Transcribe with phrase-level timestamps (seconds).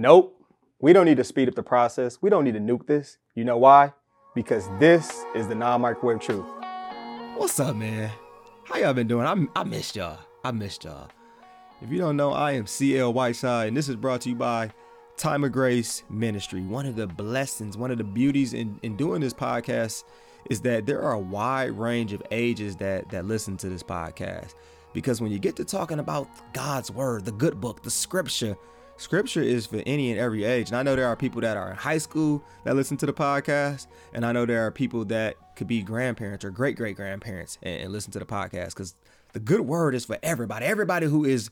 [0.00, 0.34] Nope.
[0.78, 2.22] We don't need to speed up the process.
[2.22, 3.18] We don't need to nuke this.
[3.34, 3.92] You know why?
[4.34, 6.46] Because this is the non-microwave truth.
[7.36, 8.10] What's up, man?
[8.64, 9.26] How y'all been doing?
[9.26, 10.18] I, I missed y'all.
[10.42, 11.10] I missed y'all.
[11.82, 14.72] If you don't know, I am CL Whiteside, and this is brought to you by
[15.18, 16.62] Time of Grace Ministry.
[16.62, 20.04] One of the blessings, one of the beauties in, in doing this podcast
[20.48, 24.54] is that there are a wide range of ages that that listen to this podcast.
[24.94, 28.56] Because when you get to talking about God's word, the good book, the scripture,
[29.00, 30.68] scripture is for any and every age.
[30.68, 33.12] And I know there are people that are in high school that listen to the
[33.12, 37.58] podcast, and I know there are people that could be grandparents or great great grandparents
[37.62, 38.94] and, and listen to the podcast because
[39.32, 41.50] the good word is for everybody, everybody who is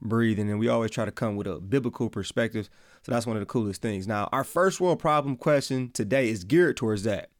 [0.00, 0.50] breathing.
[0.50, 2.70] And we always try to come with a biblical perspective.
[3.02, 4.06] So that's one of the coolest things.
[4.06, 7.30] Now, our first world problem question today is geared towards that.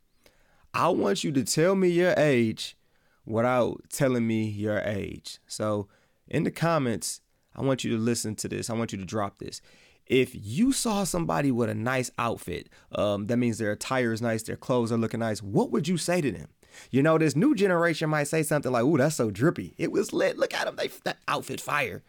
[0.75, 2.77] I want you to tell me your age
[3.25, 5.39] without telling me your age.
[5.47, 5.89] So
[6.29, 7.21] in the comments,
[7.57, 8.71] I want you to listen to this.
[8.71, 9.61] I want you to drop this.
[10.07, 14.45] If you saw somebody with a nice outfit, um, that means their attire is nice,
[14.45, 16.49] their clothes are looking nice, what would you say to them?
[16.91, 19.75] You know, this new generation might say something like, "Ooh, that's so drippy.
[19.79, 20.39] It was lit.
[20.39, 20.77] Look at them.
[20.77, 22.03] They that outfit fire."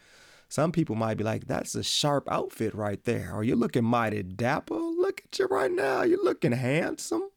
[0.49, 4.23] Some people might be like, "That's a sharp outfit right there," or "You're looking mighty
[4.23, 4.75] dapper.
[4.75, 6.03] Look at you right now.
[6.03, 7.30] You're looking handsome."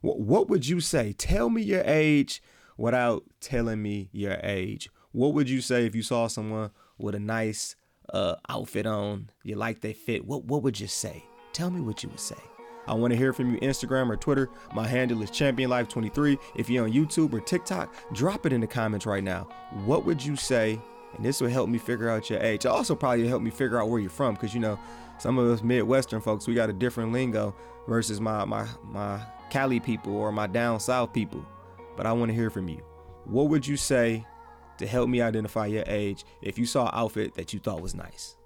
[0.00, 1.12] What would you say?
[1.12, 2.40] Tell me your age
[2.76, 4.88] without telling me your age.
[5.10, 7.76] What would you say if you saw someone with a nice
[8.12, 10.24] uh, outfit on, you like they fit?
[10.24, 11.24] What what would you say?
[11.52, 12.36] Tell me what you would say.
[12.86, 14.48] I want to hear from you Instagram or Twitter.
[14.72, 16.38] My handle is championlife23.
[16.56, 19.48] If you're on YouTube or TikTok, drop it in the comments right now.
[19.84, 20.80] What would you say?
[21.14, 22.64] And this will help me figure out your age.
[22.64, 24.78] Also probably help me figure out where you're from because you know
[25.18, 27.54] some of us Midwestern folks we got a different lingo
[27.86, 31.44] versus my my my Cali people or my down south people.
[31.96, 32.82] But I want to hear from you.
[33.24, 34.24] What would you say
[34.78, 37.94] to help me identify your age if you saw an outfit that you thought was
[37.94, 38.36] nice?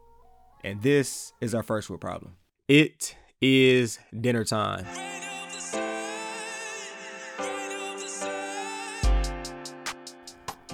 [0.64, 2.36] And this is our first world problem.
[2.68, 4.86] It is dinner time.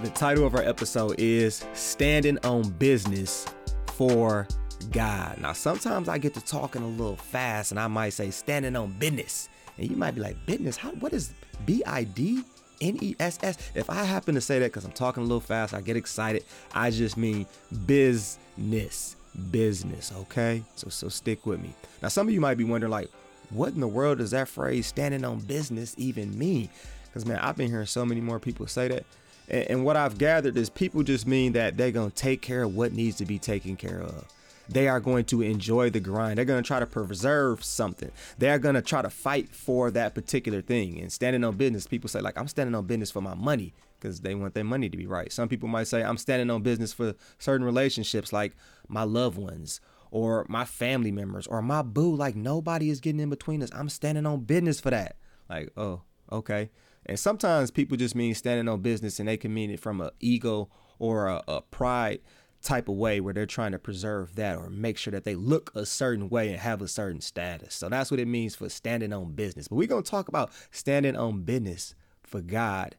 [0.02, 3.46] The title of our episode is Standing on Business
[3.94, 4.46] for
[4.92, 5.38] God.
[5.40, 8.92] Now, sometimes I get to talking a little fast and I might say standing on
[8.92, 9.48] business.
[9.76, 10.76] And you might be like, business?
[10.76, 11.32] How what is
[11.66, 12.44] B I D
[12.80, 13.58] N E S S?
[13.74, 16.44] If I happen to say that because I'm talking a little fast, I get excited.
[16.74, 17.46] I just mean
[17.86, 19.16] business.
[19.50, 20.64] Business, okay?
[20.74, 21.72] So so stick with me.
[22.02, 23.08] Now some of you might be wondering, like,
[23.50, 26.68] what in the world does that phrase standing on business even mean?
[27.06, 29.04] Because man, I've been hearing so many more people say that.
[29.48, 32.74] And, and what I've gathered is people just mean that they're gonna take care of
[32.74, 34.24] what needs to be taken care of
[34.68, 36.38] they are going to enjoy the grind.
[36.38, 38.10] They're going to try to preserve something.
[38.38, 41.00] They're going to try to fight for that particular thing.
[41.00, 44.20] And standing on business, people say, like, I'm standing on business for my money because
[44.20, 45.32] they want their money to be right.
[45.32, 48.54] Some people might say, I'm standing on business for certain relationships, like
[48.88, 49.80] my loved ones
[50.10, 52.14] or my family members or my boo.
[52.14, 53.70] Like, nobody is getting in between us.
[53.74, 55.16] I'm standing on business for that.
[55.48, 56.70] Like, oh, okay.
[57.06, 60.10] And sometimes people just mean standing on business and they can mean it from an
[60.20, 60.68] ego
[60.98, 62.20] or a, a pride
[62.62, 65.70] type of way where they're trying to preserve that or make sure that they look
[65.74, 67.74] a certain way and have a certain status.
[67.74, 69.68] So that's what it means for standing on business.
[69.68, 72.96] But we're going to talk about standing on business for God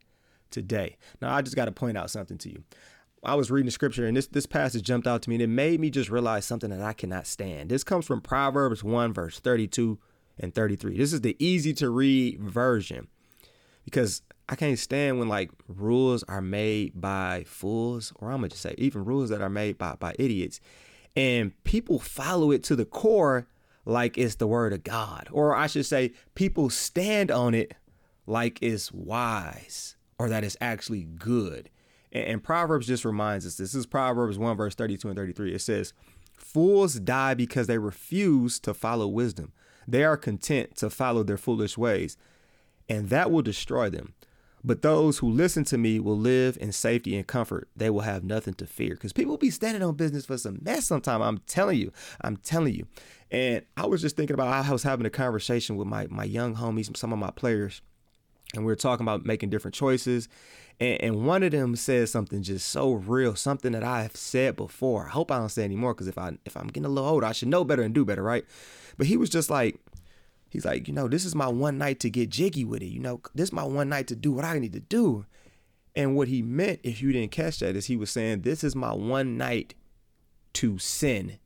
[0.50, 0.98] today.
[1.22, 2.64] Now, I just got to point out something to you.
[3.24, 5.48] I was reading the scripture and this this passage jumped out to me and it
[5.48, 7.70] made me just realize something that I cannot stand.
[7.70, 10.00] This comes from Proverbs 1 verse 32
[10.40, 10.98] and 33.
[10.98, 13.10] This is the easy to read version
[13.84, 18.64] because I can't stand when like rules are made by fools, or I'm gonna just
[18.64, 20.60] say even rules that are made by by idiots,
[21.16, 23.48] and people follow it to the core
[23.86, 27.76] like it's the word of God, or I should say, people stand on it
[28.26, 31.70] like it's wise or that it's actually good.
[32.12, 35.54] And, and Proverbs just reminds us this is Proverbs 1, verse 32 and 33.
[35.54, 35.94] It says,
[36.34, 39.52] Fools die because they refuse to follow wisdom.
[39.88, 42.18] They are content to follow their foolish ways,
[42.88, 44.14] and that will destroy them.
[44.64, 47.70] But those who listen to me will live in safety and comfort.
[47.76, 48.92] They will have nothing to fear.
[48.92, 51.22] Because people be standing on business for some mess sometime.
[51.22, 51.92] I'm telling you.
[52.22, 52.88] I'm telling you.
[53.32, 56.56] And I was just thinking about I was having a conversation with my my young
[56.56, 57.82] homies, some of my players,
[58.56, 60.28] and we were talking about making different choices.
[60.80, 65.08] And, and one of them said something just so real, something that I've said before.
[65.08, 67.26] I hope I don't say anymore because if I if I'm getting a little older,
[67.26, 68.46] I should know better and do better, right?
[68.98, 69.80] But he was just like,
[70.50, 72.88] He's like, you know, this is my one night to get jiggy with it.
[72.88, 75.26] You know, this is my one night to do what I need to do.
[75.96, 78.76] And what he meant, if you didn't catch that, is he was saying, this is
[78.76, 79.76] my one night
[80.54, 81.40] to sin.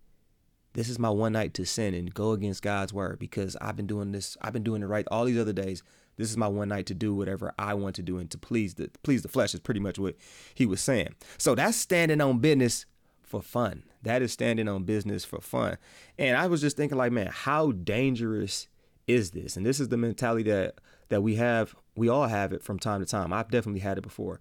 [0.73, 3.87] This is my one night to sin and go against God's word because I've been
[3.87, 4.37] doing this.
[4.41, 5.83] I've been doing it right all these other days.
[6.17, 8.75] This is my one night to do whatever I want to do and to please
[8.75, 10.15] the please the flesh is pretty much what
[10.53, 11.15] he was saying.
[11.37, 12.85] So that's standing on business
[13.23, 13.83] for fun.
[14.03, 15.77] That is standing on business for fun.
[16.19, 18.67] And I was just thinking, like, man, how dangerous
[19.07, 19.57] is this?
[19.57, 20.79] And this is the mentality that
[21.09, 21.75] that we have.
[21.95, 23.33] We all have it from time to time.
[23.33, 24.39] I've definitely had it before.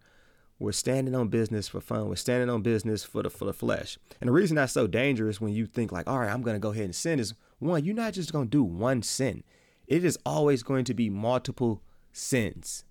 [0.58, 2.08] We're standing on business for fun.
[2.08, 3.98] We're standing on business for the for the flesh.
[4.20, 6.70] And the reason that's so dangerous when you think like, all right, I'm gonna go
[6.70, 9.42] ahead and sin is one, you're not just gonna do one sin.
[9.86, 11.82] It is always going to be multiple
[12.12, 12.84] sins.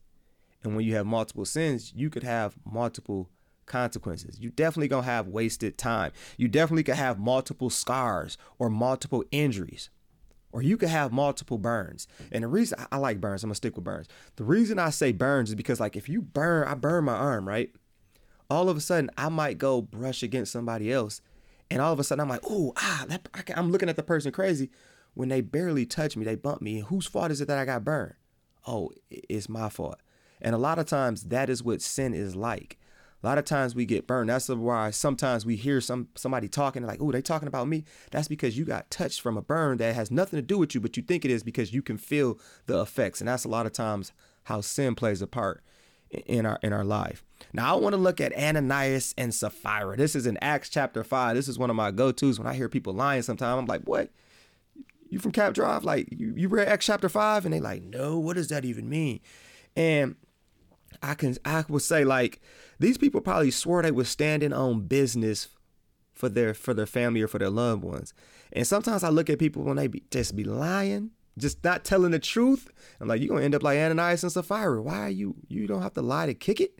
[0.63, 3.29] And when you have multiple sins, you could have multiple
[3.65, 4.39] consequences.
[4.39, 6.11] You definitely gonna have wasted time.
[6.37, 9.89] You definitely could have multiple scars or multiple injuries.
[10.51, 12.07] Or you could have multiple burns.
[12.31, 14.07] And the reason I like burns, I'm gonna stick with burns.
[14.35, 17.47] The reason I say burns is because like if you burn, I burn my arm,
[17.47, 17.71] right?
[18.49, 21.21] All of a sudden I might go brush against somebody else.
[21.69, 24.03] And all of a sudden I'm like, oh, ah, that, I, I'm looking at the
[24.03, 24.69] person crazy
[25.13, 26.79] when they barely touch me, they bump me.
[26.79, 28.15] And whose fault is it that I got burned?
[28.65, 29.99] Oh, it's my fault.
[30.41, 32.77] And a lot of times that is what sin is like.
[33.23, 34.29] A lot of times we get burned.
[34.29, 38.27] That's why sometimes we hear some somebody talking like, "Oh, they talking about me." That's
[38.27, 40.97] because you got touched from a burn that has nothing to do with you, but
[40.97, 43.21] you think it is because you can feel the effects.
[43.21, 44.11] And that's a lot of times
[44.45, 45.63] how sin plays a part
[46.09, 47.23] in our in our life.
[47.53, 49.97] Now I want to look at Ananias and Sapphira.
[49.97, 51.35] This is in Acts chapter five.
[51.35, 53.21] This is one of my go-tos when I hear people lying.
[53.21, 54.09] Sometimes I'm like, "What?
[55.09, 55.83] You from Cap Drive?
[55.83, 57.45] Like you, you read Acts chapter five?
[57.45, 59.19] And they like, "No, what does that even mean?"
[59.75, 60.15] And
[61.01, 62.41] I can I would say like
[62.79, 65.49] these people probably swore they were standing on business
[66.13, 68.13] for their for their family or for their loved ones.
[68.53, 72.11] And sometimes I look at people when they be, just be lying, just not telling
[72.11, 72.69] the truth.
[72.99, 74.81] I'm like, you're gonna end up like Ananias and Sapphira.
[74.81, 76.79] Why are you you don't have to lie to kick it?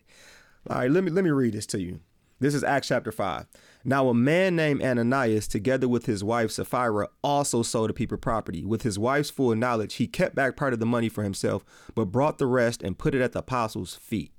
[0.68, 2.00] All right, let me let me read this to you.
[2.42, 3.46] This is Acts chapter 5.
[3.84, 8.64] Now, a man named Ananias, together with his wife Sapphira, also sold a people property.
[8.64, 12.06] With his wife's full knowledge, he kept back part of the money for himself, but
[12.06, 14.32] brought the rest and put it at the apostles' feet.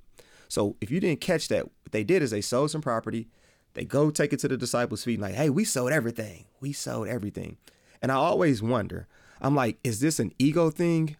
[0.50, 3.29] So, if you didn't catch that, what they did is they sold some property.
[3.73, 6.44] They go take it to the disciples' feet, and like, hey, we sold everything.
[6.59, 7.56] We sold everything.
[8.01, 9.07] And I always wonder,
[9.39, 11.15] I'm like, is this an ego thing?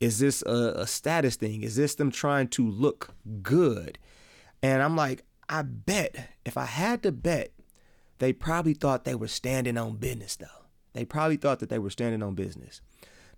[0.00, 1.62] Is this a, a status thing?
[1.62, 3.98] Is this them trying to look good?
[4.62, 7.52] And I'm like, I bet if I had to bet,
[8.20, 10.46] they probably thought they were standing on business though.
[10.92, 12.80] They probably thought that they were standing on business.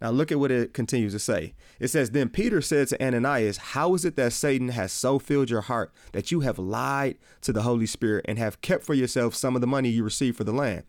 [0.00, 1.54] Now look at what it continues to say.
[1.80, 5.48] It says, Then Peter said to Ananias, How is it that Satan has so filled
[5.48, 9.34] your heart that you have lied to the Holy Spirit and have kept for yourself
[9.34, 10.82] some of the money you received for the land?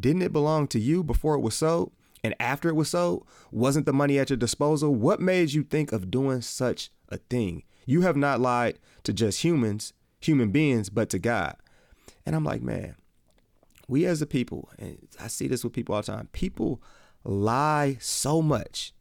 [0.00, 1.92] Didn't it belong to you before it was sold?
[2.24, 4.94] And after it was sold, wasn't the money at your disposal?
[4.94, 7.62] What made you think of doing such a thing?
[7.84, 9.92] You have not lied to just humans,
[10.26, 11.56] human beings, but to God.
[12.24, 12.96] And I'm like, man,
[13.88, 16.82] we as a people, and I see this with people all the time, people
[17.24, 18.92] lie so much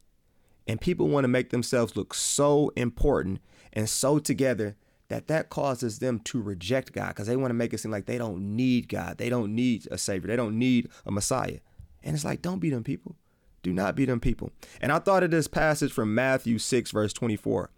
[0.67, 3.39] and people want to make themselves look so important
[3.73, 4.75] and so together
[5.09, 8.05] that that causes them to reject God because they want to make it seem like
[8.05, 9.17] they don't need God.
[9.17, 10.27] They don't need a savior.
[10.27, 11.59] They don't need a Messiah.
[12.03, 13.15] And it's like, don't be them people.
[13.63, 14.51] Do not be them people.
[14.79, 17.69] And I thought of this passage from Matthew 6, verse 24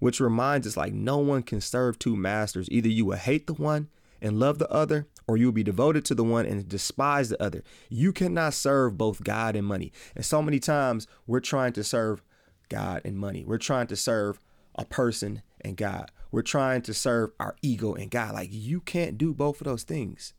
[0.00, 2.68] which reminds us like no one can serve two masters.
[2.70, 3.88] Either you will hate the one
[4.20, 7.42] and love the other, or you will be devoted to the one and despise the
[7.42, 7.62] other.
[7.88, 9.92] You cannot serve both God and money.
[10.16, 12.22] And so many times we're trying to serve
[12.68, 13.44] God and money.
[13.46, 14.40] We're trying to serve
[14.74, 16.10] a person and God.
[16.32, 18.34] We're trying to serve our ego and God.
[18.34, 20.32] Like you can't do both of those things.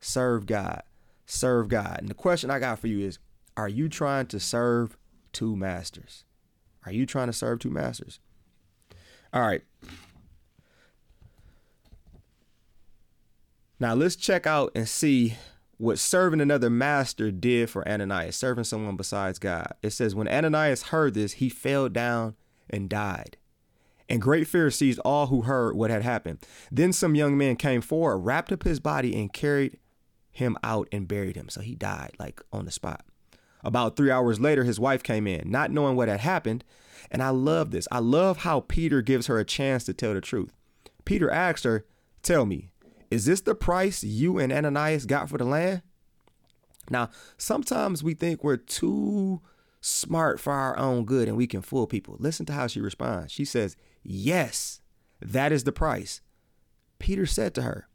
[0.00, 0.82] Serve God.
[1.26, 1.98] Serve God.
[2.00, 3.18] And the question I got for you is
[3.56, 4.96] are you trying to serve
[5.32, 6.24] two masters?
[6.86, 8.18] Are you trying to serve two masters?
[9.32, 9.62] All right.
[13.80, 15.34] Now let's check out and see
[15.78, 19.74] what serving another master did for Ananias, serving someone besides God.
[19.82, 22.36] It says, When Ananias heard this, he fell down
[22.70, 23.36] and died.
[24.08, 26.38] And great fear seized all who heard what had happened.
[26.70, 29.78] Then some young men came forward, wrapped up his body, and carried
[30.30, 31.48] him out and buried him.
[31.48, 33.04] So he died like on the spot.
[33.64, 36.64] About three hours later, his wife came in, not knowing what had happened.
[37.10, 37.86] And I love this.
[37.92, 40.52] I love how Peter gives her a chance to tell the truth.
[41.04, 41.84] Peter asked her,
[42.22, 42.70] Tell me,
[43.10, 45.82] is this the price you and Ananias got for the land?
[46.90, 49.42] Now, sometimes we think we're too
[49.80, 52.16] smart for our own good and we can fool people.
[52.18, 53.32] Listen to how she responds.
[53.32, 54.80] She says, Yes,
[55.20, 56.20] that is the price.
[56.98, 57.88] Peter said to her,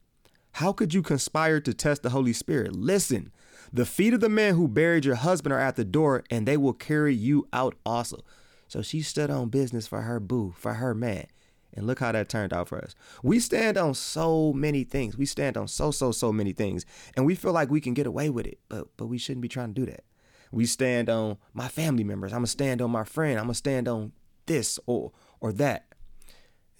[0.54, 2.76] How could you conspire to test the Holy Spirit?
[2.76, 3.32] Listen,
[3.72, 6.58] the feet of the men who buried your husband are at the door, and they
[6.58, 8.24] will carry you out also.
[8.68, 11.28] So she stood on business for her boo, for her man.
[11.74, 12.96] And look how that turned out for us.
[13.22, 15.16] We stand on so many things.
[15.16, 16.86] We stand on so, so, so many things.
[17.16, 19.48] And we feel like we can get away with it, but but we shouldn't be
[19.48, 20.04] trying to do that.
[20.52, 22.34] We stand on my family members.
[22.34, 23.38] I'm gonna stand on my friend.
[23.38, 24.14] I'm gonna stand on
[24.48, 25.86] this or or that.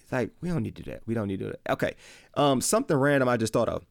[0.00, 1.02] It's like we don't need to do that.
[1.06, 1.72] We don't need to do that.
[1.72, 1.94] Okay.
[2.34, 3.86] Um, something random I just thought of.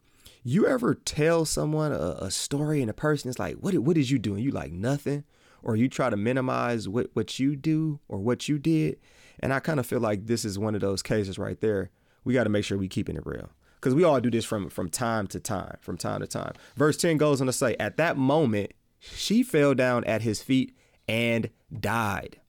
[0.48, 4.18] You ever tell someone a, a story and the person is like, what, did you
[4.18, 4.38] do?
[4.38, 5.25] You like nothing?
[5.62, 8.98] Or you try to minimize what, what you do or what you did.
[9.42, 11.89] And I kind of feel like this is one of those cases right there.
[12.24, 13.50] We got to make sure we keeping it real.
[13.75, 16.54] Because we all do this from from time to time, from time to time.
[16.77, 20.74] Verse 10 goes on to say, At that moment, she fell down at his feet
[21.10, 22.39] and died.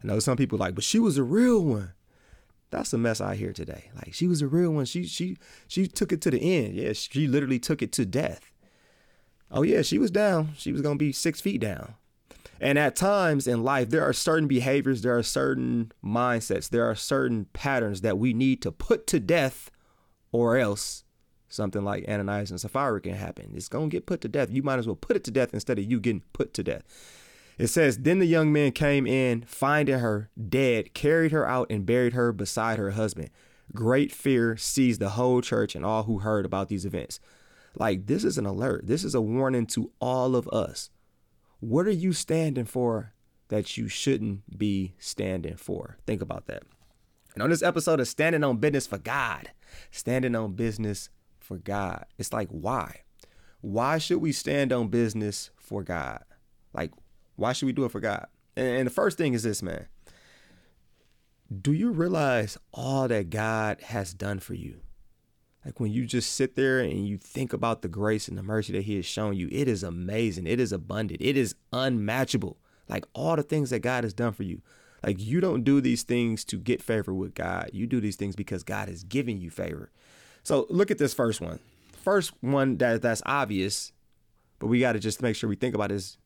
[0.00, 1.94] I know some people like, but she was a real one.
[2.70, 3.90] That's the mess I hear today.
[3.94, 4.84] Like she was a real one.
[4.84, 6.74] She she she took it to the end.
[6.74, 8.52] Yeah, she literally took it to death.
[9.50, 10.50] Oh yeah, she was down.
[10.56, 11.94] She was gonna be six feet down.
[12.60, 16.96] And at times in life, there are certain behaviors, there are certain mindsets, there are
[16.96, 19.70] certain patterns that we need to put to death,
[20.32, 21.04] or else
[21.48, 23.52] something like Ananias and Sapphira can happen.
[23.54, 24.50] It's gonna get put to death.
[24.50, 26.82] You might as well put it to death instead of you getting put to death.
[27.58, 31.84] It says, Then the young men came in, finding her dead, carried her out, and
[31.84, 33.30] buried her beside her husband.
[33.74, 37.20] Great fear seized the whole church and all who heard about these events.
[37.74, 38.86] Like, this is an alert.
[38.86, 40.90] This is a warning to all of us.
[41.60, 43.12] What are you standing for
[43.48, 45.98] that you shouldn't be standing for?
[46.06, 46.62] Think about that.
[47.34, 49.50] And on this episode of Standing on Business for God,
[49.90, 53.02] standing on business for God, it's like, why?
[53.60, 56.22] Why should we stand on business for God?
[56.72, 56.92] Like,
[57.38, 58.26] why should we do it for God?
[58.56, 59.86] And the first thing is this, man.
[61.62, 64.80] Do you realize all that God has done for you?
[65.64, 68.72] Like when you just sit there and you think about the grace and the mercy
[68.72, 70.46] that He has shown you, it is amazing.
[70.46, 71.20] It is abundant.
[71.22, 72.58] It is unmatchable.
[72.88, 74.60] Like all the things that God has done for you.
[75.04, 77.70] Like you don't do these things to get favor with God.
[77.72, 79.92] You do these things because God has given you favor.
[80.42, 81.60] So look at this first one.
[81.92, 83.92] First one that that's obvious,
[84.58, 86.18] but we got to just make sure we think about is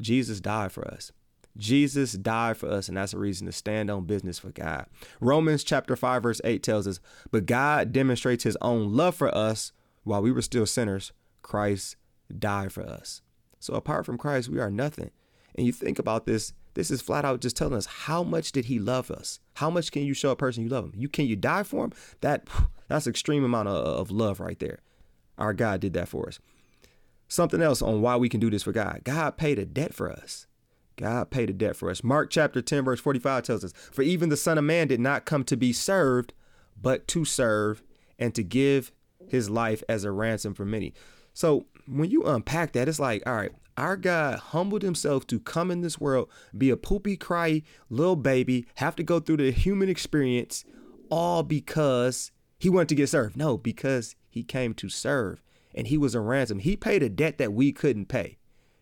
[0.00, 1.12] Jesus died for us.
[1.56, 4.86] Jesus died for us, and that's a reason to stand on business for God.
[5.20, 6.98] Romans chapter 5, verse 8 tells us,
[7.30, 9.72] But God demonstrates his own love for us
[10.02, 11.12] while we were still sinners.
[11.42, 11.96] Christ
[12.36, 13.22] died for us.
[13.60, 15.10] So apart from Christ, we are nothing.
[15.54, 18.64] And you think about this, this is flat out just telling us how much did
[18.64, 19.38] he love us?
[19.54, 20.92] How much can you show a person you love him?
[20.96, 21.92] You can you die for him?
[22.20, 22.48] That
[22.88, 24.80] that's extreme amount of, of love right there.
[25.38, 26.40] Our God did that for us.
[27.28, 29.00] Something else on why we can do this for God.
[29.04, 30.46] God paid a debt for us.
[30.96, 32.04] God paid a debt for us.
[32.04, 35.24] Mark chapter 10, verse 45 tells us, For even the Son of Man did not
[35.24, 36.32] come to be served,
[36.80, 37.82] but to serve
[38.18, 38.92] and to give
[39.28, 40.92] his life as a ransom for many.
[41.32, 45.70] So when you unpack that, it's like, all right, our God humbled himself to come
[45.70, 49.88] in this world, be a poopy, cry little baby, have to go through the human
[49.88, 50.64] experience,
[51.10, 53.36] all because he wanted to get served.
[53.36, 55.42] No, because he came to serve
[55.74, 56.58] and he was a ransom.
[56.58, 58.38] He paid a debt that we couldn't pay.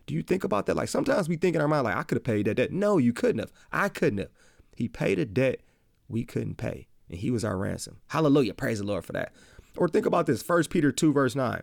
[0.06, 0.76] Do you think about that?
[0.76, 2.72] Like sometimes we think in our mind, like, I could have paid that debt.
[2.72, 3.52] No, you couldn't have.
[3.72, 4.30] I couldn't have.
[4.76, 5.60] He paid a debt
[6.08, 7.98] we couldn't pay, and he was our ransom.
[8.08, 8.54] Hallelujah.
[8.54, 9.32] Praise the Lord for that.
[9.76, 11.62] Or think about this First Peter 2, verse 9.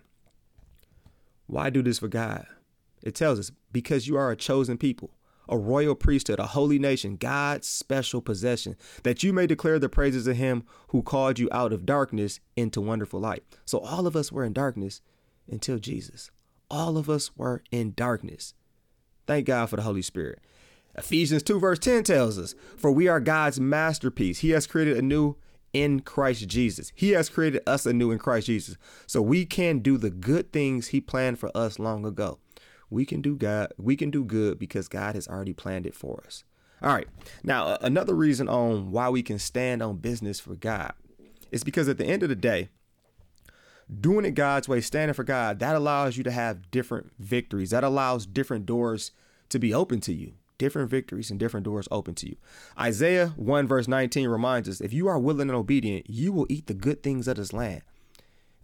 [1.47, 2.45] Why do this for God?
[3.03, 5.11] It tells us, because you are a chosen people,
[5.47, 10.27] a royal priesthood, a holy nation, God's special possession, that you may declare the praises
[10.27, 13.43] of him who called you out of darkness into wonderful light.
[13.65, 15.01] So all of us were in darkness
[15.51, 16.31] until Jesus.
[16.69, 18.53] All of us were in darkness.
[19.25, 20.39] Thank God for the Holy Spirit.
[20.95, 24.39] Ephesians 2, verse 10 tells us, For we are God's masterpiece.
[24.39, 25.35] He has created anew
[25.73, 26.91] in Christ Jesus.
[26.95, 28.75] He has created us anew in Christ Jesus.
[29.07, 32.39] So we can do the good things He planned for us long ago.
[32.89, 36.23] We can do God, we can do good because God has already planned it for
[36.25, 36.43] us.
[36.81, 37.07] All right.
[37.43, 40.93] Now, another reason on why we can stand on business for God
[41.51, 42.69] is because at the end of the day,
[43.89, 47.71] doing it God's way, standing for God, that allows you to have different victories.
[47.71, 49.11] That allows different doors
[49.49, 52.35] to be open to you, different victories and different doors open to you.
[52.79, 56.67] Isaiah 1 verse 19 reminds us if you are willing and obedient, you will eat
[56.67, 57.81] the good things of this land.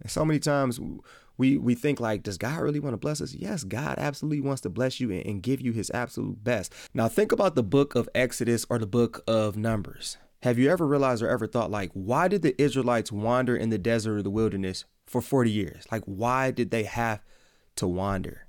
[0.00, 0.78] And so many times
[1.38, 3.34] we we think like, does God really want to bless us?
[3.34, 6.72] Yes, God absolutely wants to bless you and, and give you his absolute best.
[6.94, 10.18] Now think about the book of Exodus or the book of Numbers.
[10.42, 13.78] Have you ever realized or ever thought like, why did the Israelites wander in the
[13.78, 15.84] desert or the wilderness for 40 years?
[15.90, 17.22] Like, why did they have
[17.76, 18.46] to wander?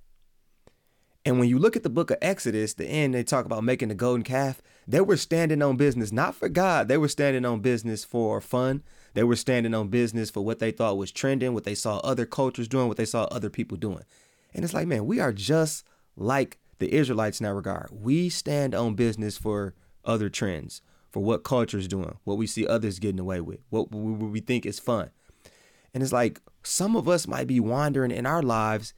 [1.25, 3.89] And when you look at the book of Exodus, the end, they talk about making
[3.89, 4.61] the golden calf.
[4.87, 6.87] They were standing on business, not for God.
[6.87, 8.81] They were standing on business for fun.
[9.13, 12.25] They were standing on business for what they thought was trending, what they saw other
[12.25, 14.03] cultures doing, what they saw other people doing.
[14.53, 15.85] And it's like, man, we are just
[16.15, 17.89] like the Israelites in that regard.
[17.91, 19.73] We stand on business for
[20.05, 23.91] other trends, for what culture is doing, what we see others getting away with, what
[23.91, 25.09] we think is fun.
[25.93, 28.93] And it's like some of us might be wandering in our lives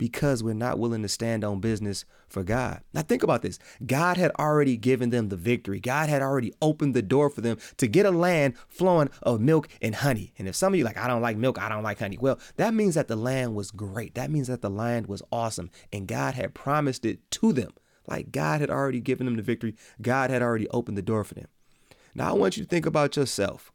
[0.00, 2.80] because we're not willing to stand on business for God.
[2.94, 6.94] Now, think about this God had already given them the victory, God had already opened
[6.94, 10.32] the door for them to get a land flowing of milk and honey.
[10.38, 12.40] And if some of you like, I don't like milk, I don't like honey, well,
[12.56, 14.14] that means that the land was great.
[14.14, 15.70] That means that the land was awesome.
[15.92, 17.72] And God had promised it to them.
[18.06, 21.34] Like God had already given them the victory, God had already opened the door for
[21.34, 21.48] them.
[22.14, 23.70] Now, I want you to think about yourself.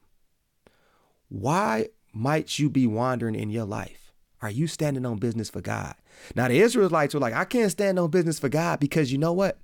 [1.30, 4.14] Why might you be wandering in your life?
[4.42, 5.96] Are you standing on business for God?
[6.34, 9.34] Now, the Israelites were like, I can't stand on business for God because you know
[9.34, 9.60] what?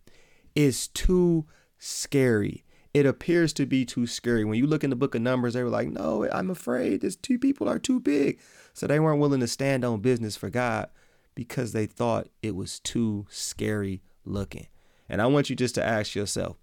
[0.54, 1.46] It's too
[1.80, 2.66] scary.
[2.94, 4.44] It appears to be too scary.
[4.44, 7.02] When you look in the book of Numbers, they were like, No, I'm afraid.
[7.02, 8.40] These two people are too big.
[8.74, 10.90] So they weren't willing to stand on business for God
[11.36, 14.68] because they thought it was too scary looking.
[15.08, 16.58] And I want you just to ask yourself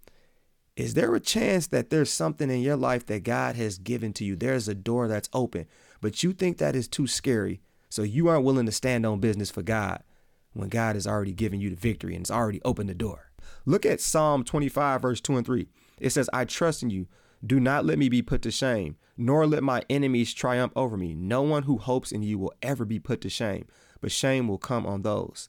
[0.78, 4.24] is there a chance that there's something in your life that God has given to
[4.24, 4.36] you?
[4.36, 5.66] There's a door that's open,
[6.00, 7.60] but you think that is too scary.
[7.88, 10.04] So you aren't willing to stand on business for God
[10.52, 13.32] when God has already given you the victory and it's already opened the door.
[13.66, 15.68] Look at Psalm 25, verse 2 and 3.
[15.98, 17.08] It says, I trust in you.
[17.44, 21.12] Do not let me be put to shame, nor let my enemies triumph over me.
[21.12, 23.66] No one who hopes in you will ever be put to shame,
[24.00, 25.48] but shame will come on those.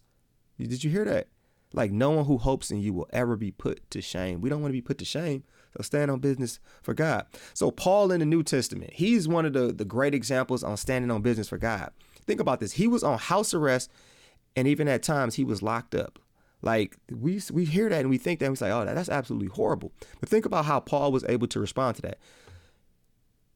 [0.57, 1.27] Did you hear that?
[1.73, 4.41] Like no one who hopes in you will ever be put to shame.
[4.41, 5.43] We don't want to be put to shame.
[5.77, 7.27] So stand on business for God.
[7.53, 11.11] So Paul in the New Testament, he's one of the, the great examples on standing
[11.11, 11.91] on business for God.
[12.25, 12.73] Think about this.
[12.73, 13.91] He was on house arrest
[14.55, 16.19] and even at times he was locked up.
[16.61, 19.47] Like we we hear that and we think that and we say, oh, that's absolutely
[19.47, 19.91] horrible.
[20.19, 22.17] But think about how Paul was able to respond to that.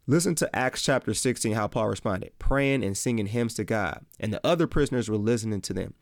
[0.06, 4.34] Listen to Acts chapter 16, how Paul responded, praying and singing hymns to God, and
[4.34, 5.94] the other prisoners were listening to them.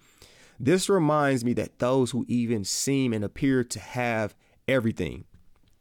[0.63, 4.35] This reminds me that those who even seem and appear to have
[4.67, 5.25] everything,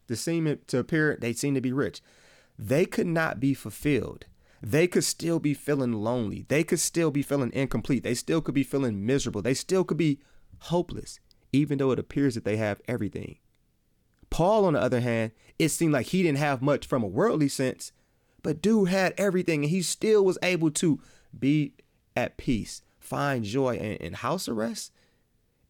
[0.09, 2.01] to seem to appear they seem to be rich,
[2.59, 4.25] they could not be fulfilled.
[4.63, 6.47] They could still be feeling lonely.
[6.49, 8.05] They could still be feeling incomplete.
[8.05, 9.43] They still could be feeling miserable.
[9.43, 10.19] They still could be
[10.61, 11.21] hopeless,
[11.53, 13.37] even though it appears that they have everything.
[14.31, 17.49] Paul, on the other hand, it seemed like he didn't have much from a worldly
[17.49, 17.93] sense,
[18.43, 21.03] but dude had everything and he still was able to
[21.39, 21.75] be
[22.17, 24.93] at peace find joy in, in house arrest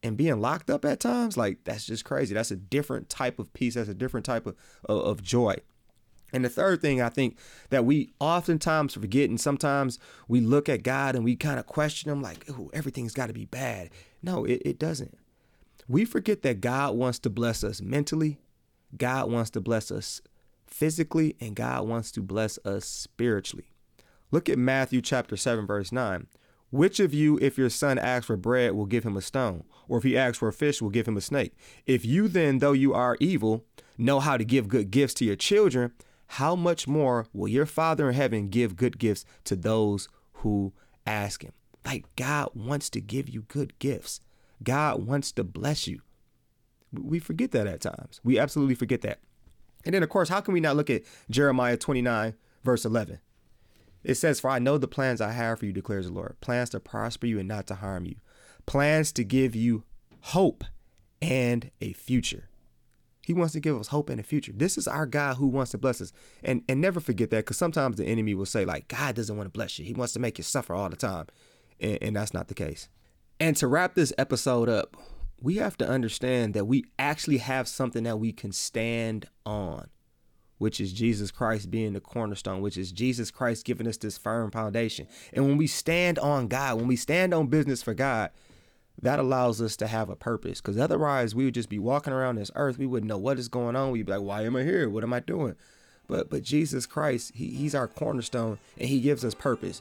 [0.03, 2.35] and being locked up at times, like that's just crazy.
[2.35, 3.75] That's a different type of peace.
[3.75, 5.57] That's a different type of, of, of joy.
[6.33, 7.37] And the third thing I think
[7.71, 12.11] that we oftentimes forget, and sometimes we look at God and we kind of question
[12.11, 13.91] Him, like, everything's got to be bad.
[14.23, 15.17] No, it, it doesn't.
[15.89, 18.39] We forget that God wants to bless us mentally,
[18.97, 20.21] God wants to bless us
[20.67, 23.67] physically, and God wants to bless us spiritually.
[24.31, 26.28] Look at Matthew chapter 7, verse 9.
[26.71, 29.65] Which of you, if your son asks for bread, will give him a stone?
[29.89, 31.52] Or if he asks for a fish, will give him a snake?
[31.85, 33.65] If you then, though you are evil,
[33.99, 35.93] know how to give good gifts to your children,
[36.35, 40.73] how much more will your Father in heaven give good gifts to those who
[41.04, 41.52] ask him?
[41.85, 44.21] Like God wants to give you good gifts.
[44.63, 46.02] God wants to bless you.
[46.93, 48.21] We forget that at times.
[48.23, 49.19] We absolutely forget that.
[49.85, 53.19] And then, of course, how can we not look at Jeremiah 29, verse 11?
[54.02, 56.71] It says, For I know the plans I have for you, declares the Lord plans
[56.71, 58.17] to prosper you and not to harm you,
[58.67, 59.84] plans to give you
[60.21, 60.65] hope
[61.21, 62.49] and a future.
[63.23, 64.52] He wants to give us hope and a future.
[64.54, 66.13] This is our God who wants to bless us.
[66.43, 69.47] And and never forget that because sometimes the enemy will say, like, God doesn't want
[69.47, 69.84] to bless you.
[69.84, 71.26] He wants to make you suffer all the time.
[71.78, 72.89] And, and that's not the case.
[73.39, 74.97] And to wrap this episode up,
[75.41, 79.89] we have to understand that we actually have something that we can stand on
[80.61, 84.51] which is Jesus Christ being the cornerstone, which is Jesus Christ giving us this firm
[84.51, 85.07] foundation.
[85.33, 88.29] And when we stand on God, when we stand on business for God,
[89.01, 90.61] that allows us to have a purpose.
[90.61, 92.77] Because otherwise, we would just be walking around this earth.
[92.77, 93.91] We wouldn't know what is going on.
[93.91, 94.91] We'd be like, why am I here?
[94.91, 95.57] What am I doing?
[96.07, 99.81] But but Jesus Christ, he, he's our cornerstone and he gives us purpose.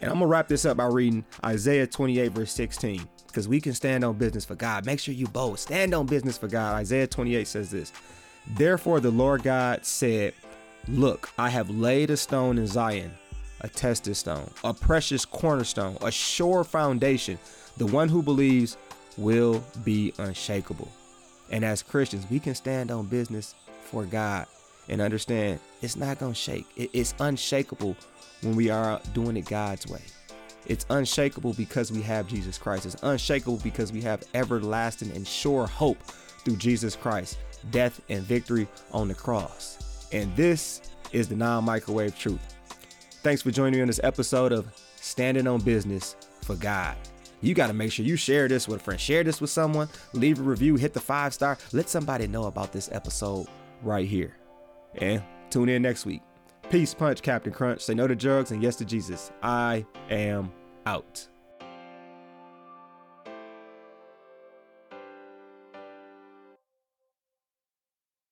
[0.00, 3.06] And I'm gonna wrap this up by reading Isaiah 28, verse 16.
[3.26, 4.86] Because we can stand on business for God.
[4.86, 6.76] Make sure you both stand on business for God.
[6.76, 7.92] Isaiah 28 says this.
[8.46, 10.34] Therefore, the Lord God said,
[10.86, 13.12] Look, I have laid a stone in Zion,
[13.62, 17.38] a tested stone, a precious cornerstone, a sure foundation.
[17.78, 18.76] The one who believes
[19.16, 20.90] will be unshakable.
[21.50, 23.54] And as Christians, we can stand on business
[23.84, 24.46] for God
[24.88, 26.66] and understand it's not going to shake.
[26.76, 27.96] It's unshakable
[28.42, 30.02] when we are doing it God's way.
[30.66, 32.86] It's unshakable because we have Jesus Christ.
[32.86, 36.02] It's unshakable because we have everlasting and sure hope
[36.44, 37.38] through Jesus Christ
[37.70, 40.08] death, and victory on the cross.
[40.12, 42.40] And this is the non microwave truth.
[43.22, 46.96] Thanks for joining me on this episode of Standing on Business for God.
[47.40, 49.00] You got to make sure you share this with a friend.
[49.00, 51.58] Share this with someone, leave a review, hit the five star.
[51.72, 53.46] Let somebody know about this episode
[53.82, 54.36] right here.
[54.94, 56.22] And tune in next week.
[56.70, 57.82] Peace, punch, Captain Crunch.
[57.82, 59.30] Say no to drugs and yes to Jesus.
[59.42, 60.52] I am
[60.86, 61.28] out.